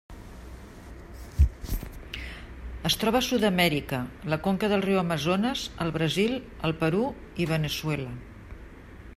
[2.89, 4.01] Es troba a Sud-amèrica:
[4.35, 6.37] la conca del riu Amazones al Brasil,
[6.71, 7.05] el Perú
[7.45, 8.11] i Veneçuela.